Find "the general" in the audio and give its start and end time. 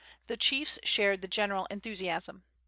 1.21-1.67